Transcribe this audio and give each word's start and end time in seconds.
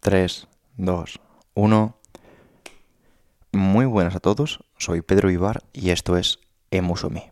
3, 0.00 0.48
2, 0.78 1.20
1. 1.52 1.96
Muy 3.52 3.84
buenas 3.84 4.16
a 4.16 4.20
todos, 4.20 4.64
soy 4.78 5.02
Pedro 5.02 5.30
Ibar 5.30 5.62
y 5.74 5.90
esto 5.90 6.16
es 6.16 6.38
Emusumi. 6.70 7.30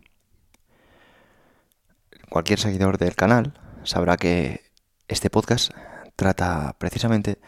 Cualquier 2.29 2.59
seguidor 2.59 2.99
del 2.99 3.15
canal 3.15 3.59
sabrá 3.83 4.17
que 4.17 4.61
este 5.07 5.31
podcast 5.31 5.71
trata 6.15 6.75
precisamente 6.77 7.39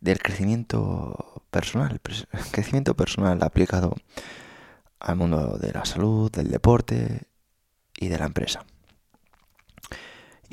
del 0.00 0.18
crecimiento 0.18 1.44
personal, 1.52 2.00
crecimiento 2.50 2.96
personal 2.96 3.40
aplicado 3.44 3.94
al 4.98 5.14
mundo 5.14 5.56
de 5.56 5.72
la 5.72 5.84
salud, 5.84 6.32
del 6.32 6.50
deporte 6.50 7.28
y 7.96 8.08
de 8.08 8.18
la 8.18 8.26
empresa 8.26 8.66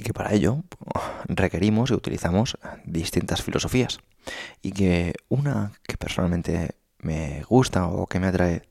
y 0.02 0.04
que 0.04 0.14
para 0.14 0.34
ello 0.34 0.64
requerimos 1.28 1.92
y 1.92 1.94
utilizamos 1.94 2.58
distintas 2.86 3.44
filosofías 3.44 4.00
y 4.64 4.72
que 4.72 5.14
una 5.30 5.74
que 5.84 5.96
personalmente 5.96 6.72
me 6.98 7.44
gusta 7.44 7.86
o 7.86 8.08
que 8.08 8.20
me 8.20 8.26
atrae 8.26 8.64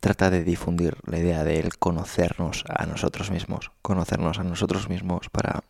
trata 0.00 0.28
de 0.28 0.44
difundir 0.44 0.98
la 1.06 1.18
idea 1.18 1.44
de 1.44 1.58
el 1.60 1.78
conocernos 1.78 2.64
a 2.68 2.84
nosotros 2.84 3.30
mismos, 3.30 3.72
conocernos 3.80 4.38
a 4.38 4.44
nosotros 4.44 4.90
mismos 4.90 5.30
para 5.30 5.64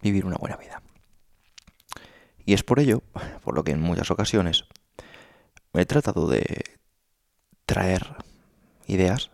vivir 0.00 0.24
una 0.24 0.38
buena 0.38 0.56
vida. 0.56 0.80
Y 2.46 2.54
es 2.54 2.62
por 2.62 2.80
ello, 2.80 3.02
por 3.44 3.54
lo 3.54 3.64
que 3.64 3.72
en 3.72 3.82
muchas 3.82 4.10
ocasiones 4.10 4.64
me 5.74 5.82
he 5.82 5.86
tratado 5.86 6.26
de 6.26 6.64
traer 7.66 8.16
ideas 8.86 9.30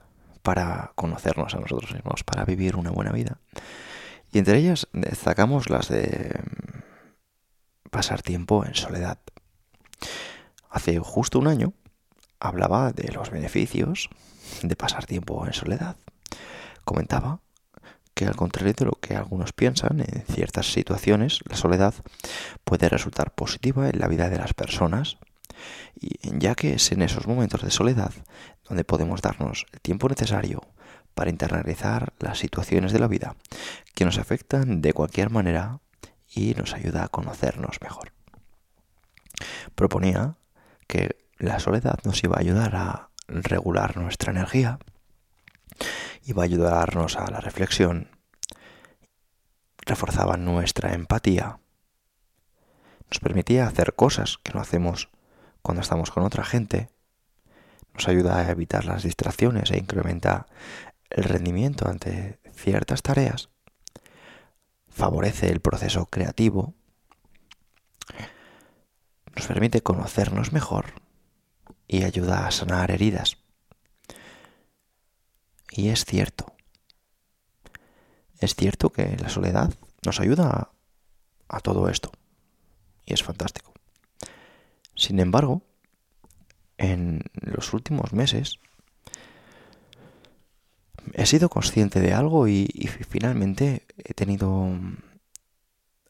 para 0.47 0.93
conocernos 0.95 1.57
a 1.57 1.59
nosotros 1.59 1.93
mismos, 1.93 2.23
para 2.23 2.45
vivir 2.45 2.77
una 2.77 2.93
buena 2.93 3.11
vida. 3.11 3.41
Y 4.31 4.39
entre 4.39 4.59
ellas 4.59 4.87
destacamos 4.93 5.71
las 5.71 5.89
de 5.89 6.39
mm, 6.41 7.89
pasar 7.91 8.23
tiempo 8.23 8.65
en 8.65 8.77
soledad. 8.77 9.19
Hace 10.71 11.01
justo 11.01 11.41
un 11.41 11.49
año 11.49 11.73
hablaba 12.39 12.93
de 12.93 13.11
los 13.13 13.31
beneficios 13.31 14.09
de 14.63 14.77
pasar 14.77 15.05
tiempo 15.05 15.45
en 15.45 15.53
soledad. 15.53 15.97
Comentaba 16.85 17.41
que 18.15 18.27
al 18.27 18.37
contrario 18.37 18.73
de 18.73 18.85
lo 18.85 18.93
que 18.93 19.17
algunos 19.17 19.53
piensan, 19.53 19.99
en 19.99 20.25
ciertas 20.33 20.71
situaciones 20.73 21.41
la 21.49 21.57
soledad 21.57 21.93
puede 22.63 22.89
resultar 22.89 23.35
positiva 23.35 23.89
en 23.89 23.99
la 23.99 24.07
vida 24.07 24.31
de 24.31 24.39
las 24.39 24.55
personas 24.55 25.19
y 25.99 26.39
ya 26.39 26.55
que 26.55 26.75
es 26.75 26.93
en 26.93 27.03
esos 27.03 27.27
momentos 27.27 27.63
de 27.63 27.71
soledad 27.71 28.13
donde 28.69 28.85
podemos 28.85 29.23
darnos 29.23 29.67
el 29.73 29.81
tiempo 29.81 30.09
necesario 30.09 30.63
para 31.15 31.31
internalizar 31.31 32.13
las 32.19 32.39
situaciones 32.39 32.93
de 32.93 32.99
la 32.99 33.09
vida 33.09 33.37
que 33.95 34.05
nos 34.05 34.19
afectan 34.19 34.83
de 34.83 34.93
cualquier 34.93 35.31
manera 35.31 35.81
y 36.29 36.55
nos 36.55 36.75
ayuda 36.75 37.05
a 37.05 37.09
conocernos 37.09 37.81
mejor. 37.81 38.13
Proponía 39.75 40.37
que 40.87 41.17
la 41.39 41.59
soledad 41.59 41.99
nos 42.05 42.23
iba 42.23 42.37
a 42.37 42.41
ayudar 42.41 42.77
a 42.77 43.11
regular 43.29 43.97
nuestra 43.97 44.31
energía, 44.31 44.79
iba 46.25 46.43
a 46.43 46.45
ayudarnos 46.45 47.17
a 47.17 47.31
la 47.31 47.41
reflexión, 47.41 48.11
reforzaba 49.79 50.37
nuestra 50.37 50.93
empatía, 50.93 51.61
nos 53.11 53.21
permitía 53.21 53.67
hacer 53.67 53.95
cosas 53.95 54.39
que 54.43 54.53
no 54.53 54.61
hacemos 54.61 55.09
cuando 55.67 55.83
estamos 55.83 56.13
con 56.13 56.23
otra 56.23 56.45
gente, 56.45 56.91
nos 57.93 58.07
ayuda 58.07 58.39
a 58.39 58.49
evitar 58.53 58.85
las 58.85 59.03
distracciones 59.03 59.73
e 59.73 59.79
incrementa 59.79 60.47
el 61.11 61.25
rendimiento 61.25 61.89
ante 61.89 62.39
ciertas 62.55 63.03
tareas, 63.03 63.49
favorece 64.89 65.51
el 65.51 65.59
proceso 65.59 66.07
creativo, 66.07 66.75
nos 69.35 69.45
permite 69.49 69.81
conocernos 69.81 70.53
mejor 70.53 70.93
y 71.89 72.05
ayuda 72.05 72.47
a 72.47 72.53
sanar 72.53 72.93
heridas. 72.93 73.39
Y 75.73 75.89
es 75.89 76.05
cierto, 76.05 76.55
es 78.39 78.55
cierto 78.55 78.91
que 78.91 79.17
la 79.17 79.31
soledad 79.31 79.75
nos 80.05 80.21
ayuda 80.21 80.71
a, 81.49 81.61
todo 81.61 81.89
esto. 81.89 82.13
Y 83.05 83.15
es 83.15 83.25
fantástico. 83.25 83.75
Sin 84.97 85.21
embargo, 85.21 85.63
en 86.79 87.23
los 87.35 87.73
últimos 87.75 88.13
meses 88.13 88.59
he 91.13 91.27
sido 91.27 91.49
consciente 91.49 92.01
de 92.01 92.13
algo 92.15 92.49
y, 92.49 92.67
finalmente 93.09 93.87
he 93.99 94.15
tenido 94.15 94.69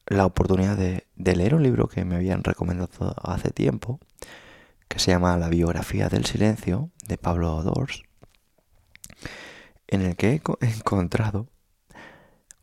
la 0.07 0.25
oportunidad 0.25 0.77
de, 0.77 1.05
leer 1.17 1.55
un 1.55 1.65
libro 1.65 1.89
que 1.89 2.05
me 2.05 2.15
habían 2.15 2.45
recomendado 2.45 3.15
hace 3.23 3.51
tiempo, 3.51 4.01
que 4.89 5.01
se 5.01 5.11
llama 5.11 5.37
La 5.37 5.49
biografía 5.49 6.09
del 6.09 6.25
silencio, 6.25 6.91
de 7.07 7.19
Pablo 7.19 7.63
Dors, 7.65 8.05
en 9.89 10.03
el 10.03 10.17
que 10.17 10.31
he 10.61 10.67
encontrado 10.67 11.49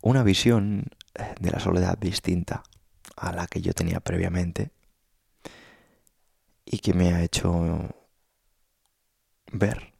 una 0.00 0.22
visión 0.22 0.86
de 1.38 1.50
la 1.50 1.60
soledad 1.60 1.98
distinta 1.98 2.62
a 3.16 3.32
la 3.32 3.46
que 3.46 3.60
yo 3.60 3.74
tenía 3.74 4.00
previamente 4.00 4.72
y 6.64 6.78
que 6.78 6.94
me 6.94 7.12
ha 7.12 7.22
hecho 7.22 7.94
ver 9.52 9.94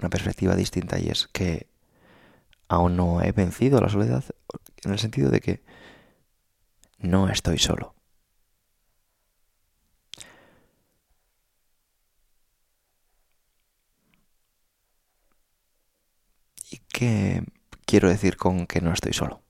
una 0.00 0.10
perspectiva 0.10 0.54
distinta 0.56 0.98
y 0.98 1.08
es 1.08 1.28
que 1.28 1.68
aún 2.68 2.96
no 2.96 3.22
he 3.22 3.32
vencido 3.32 3.80
la 3.80 3.88
soledad 3.88 4.24
en 4.84 4.92
el 4.92 4.98
sentido 4.98 5.30
de 5.30 5.40
que 5.40 5.62
no 6.98 7.28
estoy 7.28 7.58
solo. 7.58 7.94
¿Y 16.70 16.78
qué 16.92 17.42
quiero 17.86 18.08
decir 18.08 18.36
con 18.36 18.66
que 18.66 18.80
no 18.80 18.92
estoy 18.92 19.12
solo? 19.12 19.42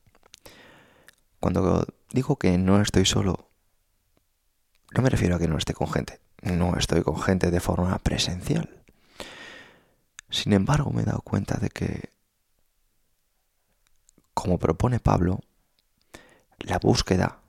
Cuando 1.41 1.87
digo 2.11 2.37
que 2.37 2.59
no 2.59 2.81
estoy 2.81 3.05
solo, 3.07 3.51
no 4.95 5.03
me 5.03 5.11
refiero 5.11 5.37
a 5.37 5.39
que 5.39 5.49
no 5.49 5.59
esté 5.59 5.75
con 5.75 5.91
gente. 5.91 6.21
No 6.43 6.77
estoy 6.77 7.03
con 7.03 7.21
gente 7.21 7.51
de 7.51 7.61
forma 7.61 7.99
presencial. 7.99 8.85
Sin 10.31 10.53
embargo, 10.53 10.91
me 10.91 11.03
he 11.03 11.05
dado 11.05 11.21
cuenta 11.21 11.57
de 11.59 11.69
que, 11.69 12.11
como 14.35 14.59
propone 14.59 15.01
Pablo, 15.01 15.41
la 16.59 16.79
búsqueda 16.79 17.41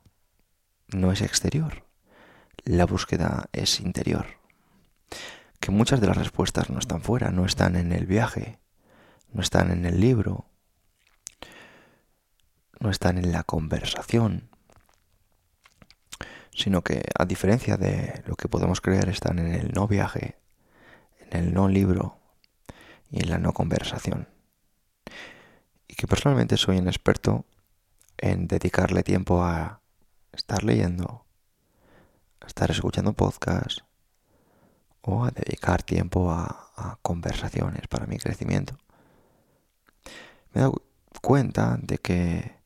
no 0.88 1.12
es 1.12 1.20
exterior, 1.20 1.84
la 2.64 2.86
búsqueda 2.86 3.48
es 3.52 3.80
interior. 3.80 4.26
Que 5.60 5.70
muchas 5.70 6.00
de 6.00 6.06
las 6.06 6.16
respuestas 6.16 6.70
no 6.70 6.78
están 6.78 7.02
fuera, 7.02 7.30
no 7.30 7.44
están 7.44 7.76
en 7.76 7.92
el 7.92 8.06
viaje, 8.06 8.58
no 9.32 9.40
están 9.40 9.70
en 9.70 9.84
el 9.84 10.00
libro, 10.00 10.46
no 12.80 12.90
están 12.90 13.18
en 13.18 13.32
la 13.32 13.42
conversación, 13.42 14.48
sino 16.56 16.82
que 16.82 17.02
a 17.18 17.26
diferencia 17.26 17.76
de 17.76 18.22
lo 18.26 18.34
que 18.34 18.48
podemos 18.48 18.80
creer 18.80 19.10
están 19.10 19.38
en 19.38 19.52
el 19.54 19.72
no 19.72 19.86
viaje, 19.86 20.38
en 21.30 21.38
el 21.38 21.54
no 21.54 21.68
libro 21.68 22.18
y 23.10 23.22
en 23.22 23.30
la 23.30 23.38
no 23.38 23.52
conversación. 23.52 24.26
Y 25.86 25.94
que 25.94 26.06
personalmente 26.06 26.56
soy 26.56 26.78
un 26.78 26.88
experto 26.88 27.44
en 28.16 28.48
dedicarle 28.48 29.02
tiempo 29.02 29.44
a 29.44 29.82
estar 30.32 30.64
leyendo, 30.64 31.26
a 32.40 32.46
estar 32.46 32.70
escuchando 32.70 33.12
podcasts 33.12 33.84
o 35.02 35.26
a 35.26 35.30
dedicar 35.30 35.82
tiempo 35.82 36.30
a, 36.30 36.72
a 36.74 36.98
conversaciones 37.02 37.86
para 37.86 38.06
mi 38.06 38.16
crecimiento. 38.16 38.78
Me 40.54 40.60
he 40.60 40.64
dado 40.64 40.82
cuenta 41.20 41.78
de 41.82 41.98
que 41.98 42.56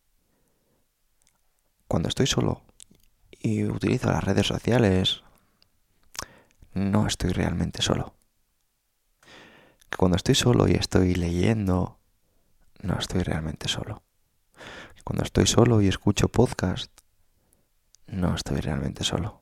cuando 1.88 2.08
estoy 2.08 2.28
solo 2.28 2.62
y 3.40 3.64
utilizo 3.64 4.10
las 4.10 4.22
redes 4.22 4.46
sociales, 4.46 5.22
no 6.74 7.06
estoy 7.06 7.32
realmente 7.32 7.82
solo. 7.82 8.14
Que 9.88 9.96
cuando 9.96 10.16
estoy 10.16 10.34
solo 10.34 10.68
y 10.68 10.72
estoy 10.72 11.14
leyendo, 11.14 11.98
no 12.82 12.98
estoy 12.98 13.22
realmente 13.22 13.66
solo. 13.66 14.02
Que 14.94 15.02
cuando 15.02 15.24
estoy 15.24 15.46
solo 15.46 15.80
y 15.80 15.88
escucho 15.88 16.28
podcast, 16.28 16.92
no 18.06 18.34
estoy 18.34 18.60
realmente 18.60 19.04
solo. 19.04 19.40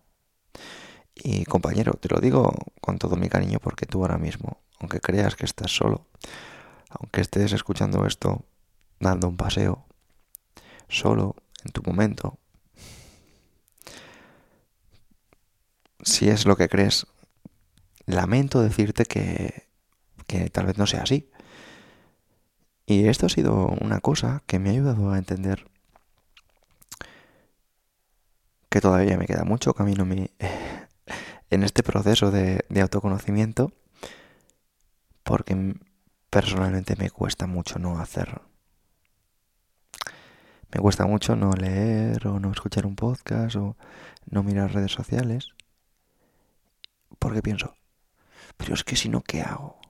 Y 1.14 1.44
compañero, 1.44 1.92
te 1.94 2.08
lo 2.08 2.20
digo 2.20 2.54
con 2.80 2.98
todo 2.98 3.16
mi 3.16 3.28
cariño 3.28 3.58
porque 3.58 3.86
tú 3.86 4.02
ahora 4.02 4.18
mismo, 4.18 4.62
aunque 4.78 5.00
creas 5.00 5.34
que 5.34 5.44
estás 5.44 5.74
solo, 5.74 6.06
aunque 6.90 7.20
estés 7.20 7.52
escuchando 7.52 8.06
esto 8.06 8.44
dando 9.00 9.28
un 9.28 9.36
paseo, 9.36 9.84
solo 10.88 11.34
en 11.64 11.72
tu 11.72 11.82
momento, 11.82 12.38
si 16.02 16.28
es 16.28 16.46
lo 16.46 16.56
que 16.56 16.68
crees, 16.68 17.06
lamento 18.06 18.60
decirte 18.62 19.04
que, 19.04 19.68
que 20.26 20.50
tal 20.50 20.66
vez 20.66 20.78
no 20.78 20.86
sea 20.86 21.02
así. 21.02 21.30
Y 22.86 23.06
esto 23.08 23.26
ha 23.26 23.28
sido 23.28 23.66
una 23.80 24.00
cosa 24.00 24.42
que 24.46 24.58
me 24.58 24.70
ha 24.70 24.72
ayudado 24.72 25.12
a 25.12 25.18
entender 25.18 25.66
que 28.70 28.80
todavía 28.80 29.18
me 29.18 29.26
queda 29.26 29.44
mucho 29.44 29.74
camino 29.74 30.04
en 31.50 31.62
este 31.62 31.82
proceso 31.82 32.30
de, 32.30 32.64
de 32.68 32.80
autoconocimiento, 32.80 33.72
porque 35.22 35.74
personalmente 36.30 36.96
me 36.96 37.10
cuesta 37.10 37.46
mucho 37.46 37.78
no 37.78 37.98
hacer. 37.98 38.40
Me 40.70 40.80
cuesta 40.80 41.06
mucho 41.06 41.34
no 41.34 41.52
leer 41.52 42.26
o 42.26 42.40
no 42.40 42.52
escuchar 42.52 42.84
un 42.84 42.94
podcast 42.94 43.56
o 43.56 43.76
no 44.30 44.42
mirar 44.42 44.72
redes 44.72 44.92
sociales. 44.92 45.54
Porque 47.18 47.42
pienso, 47.42 47.74
pero 48.56 48.74
es 48.74 48.84
que 48.84 48.96
si 48.96 49.08
no, 49.08 49.22
¿qué 49.22 49.42
hago? 49.42 49.80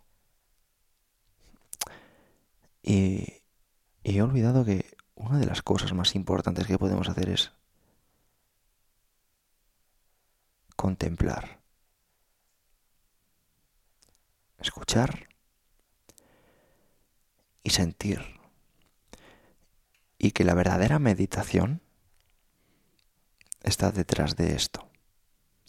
Y, 2.83 3.43
he 4.03 4.23
olvidado 4.23 4.65
que 4.65 4.97
una 5.15 5.39
de 5.39 5.47
las 5.47 5.63
cosas 5.63 5.93
más 5.93 6.15
importantes 6.15 6.67
que 6.67 6.79
podemos 6.79 7.09
hacer 7.09 7.29
es 7.29 7.53
contemplar, 10.77 11.61
escuchar 14.59 15.29
y 17.63 17.71
sentir. 17.71 18.21
Y 20.17 20.31
que 20.33 20.45
la 20.45 20.55
verdadera 20.55 20.99
meditación 20.99 21.83
está 23.63 23.93
detrás 23.93 24.35
de 24.37 24.55
esto. 24.55 24.88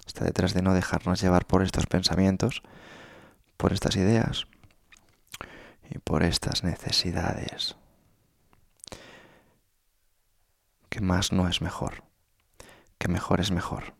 Está 0.10 0.26
detrás 0.26 0.56
de 0.56 0.64
no 0.64 0.74
dejarnos 0.74 1.22
llevar 1.22 1.46
por 1.46 1.62
estos 1.62 1.86
pensamientos, 1.86 2.64
por 3.58 3.74
estas 3.74 3.96
ideas 3.96 4.48
y 5.88 6.00
por 6.00 6.24
estas 6.24 6.64
necesidades. 6.64 7.76
Que 10.90 11.00
más 11.00 11.32
no 11.32 11.48
es 11.48 11.62
mejor, 11.62 12.06
que 12.98 13.08
mejor 13.08 13.40
es 13.40 13.52
mejor. 13.52 13.94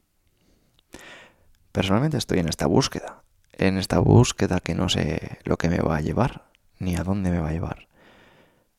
Personalmente 1.72 2.18
estoy 2.18 2.40
en 2.40 2.50
esta 2.50 2.66
búsqueda, 2.66 3.22
en 3.52 3.78
esta 3.78 4.00
búsqueda 4.00 4.62
que 4.62 4.74
no 4.74 4.90
sé 4.90 5.38
lo 5.44 5.58
que 5.58 5.70
me 5.70 5.78
va 5.78 5.98
a 5.98 6.02
llevar, 6.02 6.50
ni 6.80 6.96
a 6.96 7.04
dónde 7.04 7.30
me 7.30 7.40
va 7.40 7.50
a 7.50 7.54
llevar. 7.54 7.88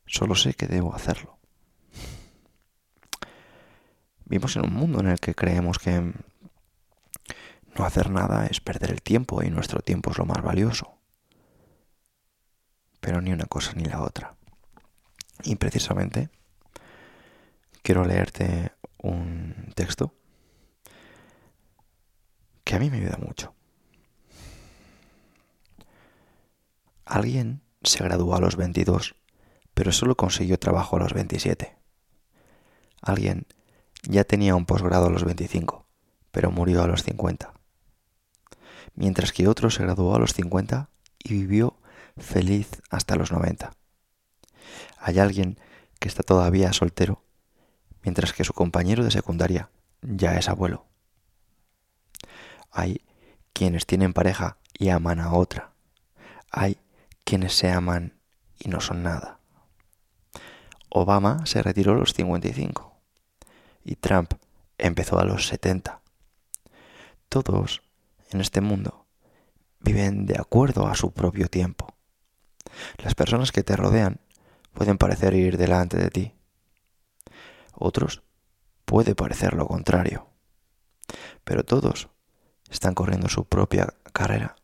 Solo 0.05 0.35
sé 0.35 0.55
que 0.55 0.67
debo 0.67 0.97
hacerlo. 0.97 1.39
Vivimos 4.25 4.57
en 4.57 4.65
un 4.65 4.75
mundo 4.75 4.99
en 4.99 5.07
el 5.07 5.21
que 5.21 5.37
creemos 5.37 5.79
que 5.79 6.13
no 7.77 7.85
hacer 7.85 8.11
nada 8.11 8.47
es 8.47 8.61
perder 8.61 8.91
el 8.91 9.03
tiempo 9.03 9.43
y 9.43 9.51
nuestro 9.51 9.81
tiempo 9.81 10.11
es 10.11 10.19
lo 10.19 10.27
más 10.27 10.43
valioso. 10.43 10.99
Pero 13.01 13.21
ni 13.21 13.33
una 13.33 13.47
cosa 13.47 13.73
ni 13.75 13.85
la 13.85 14.03
otra. 14.03 14.37
Y 15.45 15.57
precisamente 15.57 16.31
quiero 17.83 18.05
leerte 18.05 18.73
un 18.99 19.73
texto 19.75 20.15
que 22.65 22.77
a 22.77 22.79
mí 22.79 22.91
me 22.91 22.99
ayuda 22.99 23.19
mucho. 23.19 23.55
Alguien 27.07 27.63
se 27.83 28.05
graduó 28.05 28.37
a 28.37 28.41
los 28.41 28.57
22, 28.57 29.17
pero 29.75 29.91
solo 29.91 30.17
consiguió 30.17 30.59
trabajo 30.59 30.97
a 30.97 31.01
los 31.01 31.15
27. 31.15 31.77
Alguien 33.01 33.47
ya 34.03 34.25
tenía 34.25 34.55
un 34.55 34.67
posgrado 34.67 35.07
a 35.07 35.11
los 35.11 35.25
25, 35.25 35.87
pero 36.31 36.51
murió 36.51 36.83
a 36.83 36.87
los 36.87 37.03
50 37.03 37.60
mientras 38.95 39.33
que 39.33 39.49
otro 39.49 39.71
se 39.71 39.83
graduó 39.83 40.15
a 40.15 40.19
los 40.19 40.35
50 40.35 40.91
y 41.19 41.35
vivió 41.35 41.79
feliz 42.17 42.83
hasta 42.91 43.17
los 43.17 43.33
90. 43.33 43.73
Hay 44.99 45.19
alguien 45.19 45.59
que 45.99 46.09
está 46.09 46.23
todavía 46.23 46.73
soltero, 46.73 47.23
mientras 48.03 48.33
que 48.33 48.45
su 48.45 48.53
compañero 48.53 49.05
de 49.05 49.11
secundaria 49.11 49.71
ya 50.03 50.37
es 50.37 50.49
abuelo. 50.49 50.87
Hay 52.71 53.05
quienes 53.53 53.87
tienen 53.87 54.13
pareja 54.13 54.59
y 54.79 54.89
aman 54.89 55.21
a 55.21 55.33
otra. 55.33 55.73
Hay 56.51 56.79
quienes 57.25 57.55
se 57.55 57.71
aman 57.71 58.19
y 58.59 58.69
no 58.69 58.81
son 58.81 59.03
nada. 59.03 59.41
Obama 60.89 61.47
se 61.47 61.63
retiró 61.63 61.93
a 61.93 61.97
los 61.97 62.15
55 62.15 62.97
y 63.85 63.97
Trump 63.97 64.35
empezó 64.79 65.19
a 65.19 65.25
los 65.25 65.47
70. 65.47 66.01
Todos 67.29 67.83
en 68.31 68.41
este 68.41 68.61
mundo 68.61 69.07
viven 69.81 70.27
de 70.27 70.39
acuerdo 70.39 70.87
a 70.87 70.95
su 70.95 71.13
propio 71.13 71.49
tiempo. 71.49 71.95
Las 72.99 73.15
personas 73.15 73.53
que 73.53 73.63
te 73.63 73.77
rodean 73.77 74.21
pueden 74.73 74.99
parecer 74.99 75.35
ir 75.35 75.57
delante 75.57 75.97
de 75.97 76.11
ti. 76.11 76.35
Otros 77.75 78.23
puede 78.85 79.15
parecer 79.15 79.55
lo 79.55 79.67
contrario. 79.67 80.29
Pero 81.45 81.65
todos 81.65 82.09
están 82.69 82.95
corriendo 82.95 83.29
su 83.29 83.47
propia 83.47 83.95
carrera 84.13 84.57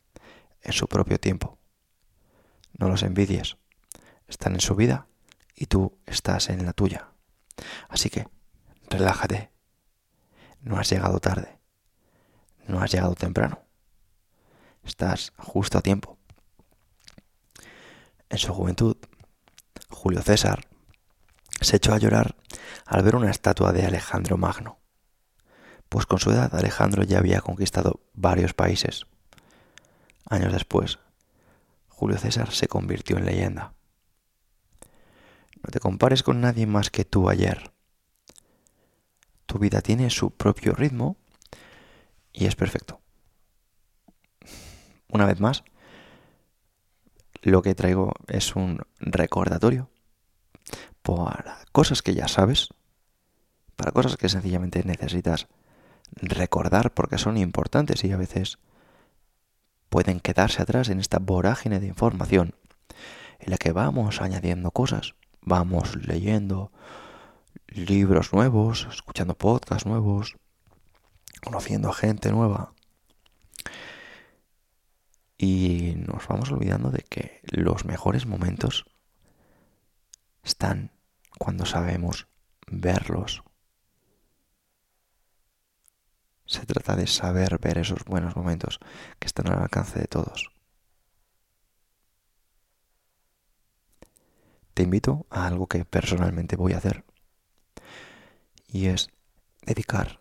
en 0.63 0.73
su 0.73 0.89
propio 0.89 1.19
tiempo. 1.19 1.59
No 2.79 2.89
los 2.89 3.03
envidies. 3.03 3.57
Están 4.29 4.55
en 4.55 4.61
su 4.61 4.75
vida 4.75 5.07
y 5.55 5.67
tú 5.67 5.99
estás 6.07 6.51
en 6.51 6.67
la 6.67 6.73
tuya. 6.73 7.11
Así 7.89 8.11
que, 8.11 8.29
relájate. 8.91 9.51
No 10.61 10.79
has 10.79 10.91
llegado 10.91 11.21
tarde. 11.21 11.56
No 12.67 12.81
has 12.81 12.91
llegado 12.91 13.15
temprano. 13.15 13.61
Estás 14.85 15.33
justo 15.37 15.79
a 15.79 15.83
tiempo. 15.83 16.19
En 18.29 18.39
su 18.39 18.53
juventud, 18.53 18.97
Julio 19.89 20.23
César 20.23 20.67
se 21.61 21.77
echó 21.77 21.95
a 21.95 21.99
llorar 21.99 22.37
al 22.85 23.03
ver 23.03 23.17
una 23.17 23.31
estatua 23.31 23.73
de 23.73 23.87
Alejandro 23.87 24.37
Magno, 24.37 24.79
pues 25.89 26.07
con 26.07 26.19
su 26.19 26.31
edad 26.31 26.55
Alejandro 26.55 27.03
ya 27.05 27.19
había 27.19 27.41
conquistado 27.41 28.01
varios 28.15 28.53
países. 28.53 29.07
Años 30.29 30.53
después, 30.53 30.99
Julio 31.89 32.19
César 32.19 32.51
se 32.53 32.69
convirtió 32.69 33.17
en 33.17 33.27
leyenda. 33.27 33.75
No 35.63 35.71
te 35.71 35.81
compares 35.81 36.23
con 36.23 36.41
nadie 36.41 36.67
más 36.67 36.91
que 36.91 37.05
tú 37.05 37.29
ayer. 37.29 37.73
Tu 39.47 39.59
vida 39.59 39.81
tiene 39.81 40.11
su 40.11 40.31
propio 40.33 40.75
ritmo 40.75 41.17
y 42.37 42.47
es 42.47 42.55
perfecto. 42.55 43.01
Una 45.09 45.25
vez 45.25 45.41
más, 45.41 45.65
lo 47.43 47.63
que 47.63 47.75
traigo 47.75 48.13
es 48.29 48.55
un 48.55 48.83
recordatorio 49.01 49.91
para 51.03 51.65
cosas 51.73 52.03
que 52.03 52.15
ya 52.15 52.29
sabes, 52.29 52.69
para 53.75 53.93
cosas 53.93 54.17
que 54.17 54.29
sencillamente 54.29 54.83
necesitas 54.85 55.49
recordar 56.17 56.93
porque 56.93 57.19
son 57.19 57.39
importantes 57.39 58.05
y 58.05 58.13
a 58.13 58.17
veces 58.17 58.59
pueden 59.89 60.21
quedarse 60.21 60.63
atrás 60.63 60.91
en 60.91 61.01
esta 61.01 61.19
vorágine 61.19 61.81
de 61.81 61.87
información 61.87 62.55
en 63.39 63.51
la 63.51 63.57
que 63.57 63.73
vamos 63.73 64.21
añadiendo 64.21 64.73
cosas, 64.73 65.15
vamos 65.41 65.97
leyendo 65.97 66.71
libros 67.69 68.33
nuevos, 68.33 68.89
escuchando 68.91 69.35
podcasts 69.35 69.87
nuevos, 69.87 70.37
conociendo 71.43 71.91
a 71.91 71.95
gente 71.95 72.31
nueva. 72.31 72.73
Y 75.39 75.95
nos 75.97 76.27
vamos 76.29 76.51
olvidando 76.51 76.91
de 76.91 77.03
que 77.03 77.41
los 77.45 77.85
mejores 77.85 78.27
momentos 78.27 78.87
están 80.43 80.91
cuando 81.39 81.67
sabemos 81.67 82.27
verlos. 82.67 83.43
Se 86.47 86.65
trata 86.65 86.95
de 86.95 87.07
saber 87.07 87.59
ver 87.59 87.79
esos 87.79 88.05
buenos 88.05 88.37
momentos 88.37 88.79
que 89.19 89.27
están 89.27 89.49
al 89.49 89.61
alcance 89.61 89.99
de 89.99 90.07
todos. 90.07 90.51
Te 94.75 94.83
invito 94.83 95.27
a 95.31 95.47
algo 95.47 95.67
que 95.67 95.85
personalmente 95.85 96.55
voy 96.55 96.75
a 96.75 96.79
hacer. 96.79 97.05
Y 98.69 98.87
es 98.87 99.11
dedicar 99.63 100.21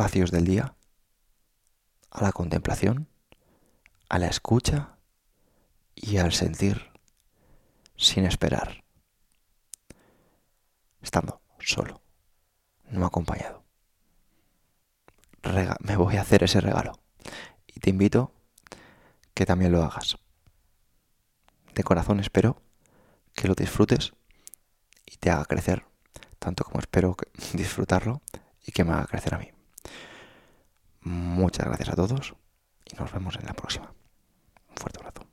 espacios 0.00 0.30
del 0.30 0.46
día 0.46 0.74
a 2.10 2.22
la 2.22 2.32
contemplación, 2.32 3.06
a 4.08 4.18
la 4.18 4.28
escucha 4.28 4.96
y 5.94 6.16
al 6.16 6.32
sentir 6.32 6.90
sin 7.98 8.24
esperar, 8.24 8.82
estando 11.02 11.42
solo, 11.58 12.00
no 12.88 13.04
acompañado. 13.04 13.62
me 15.80 15.96
voy 15.96 16.16
a 16.16 16.22
hacer 16.22 16.44
ese 16.44 16.62
regalo 16.62 16.98
y 17.66 17.80
te 17.80 17.90
invito 17.90 18.32
que 19.34 19.44
también 19.44 19.70
lo 19.70 19.82
hagas. 19.82 20.16
De 21.74 21.84
corazón 21.84 22.20
espero 22.20 22.62
que 23.34 23.48
lo 23.48 23.54
disfrutes 23.54 24.14
y 25.04 25.18
te 25.18 25.28
haga 25.28 25.44
crecer, 25.44 25.84
tanto 26.38 26.64
como 26.64 26.80
espero 26.80 27.18
disfrutarlo 27.52 28.22
y 28.66 28.72
que 28.72 28.82
me 28.82 28.94
haga 28.94 29.06
crecer 29.06 29.34
a 29.34 29.38
mí. 29.38 29.50
Muchas 31.02 31.66
gracias 31.66 31.88
a 31.88 31.96
todos 31.96 32.34
y 32.84 32.96
nos 32.96 33.12
vemos 33.12 33.36
en 33.36 33.46
la 33.46 33.54
próxima. 33.54 33.92
Un 34.68 34.76
fuerte 34.76 34.98
abrazo. 34.98 35.29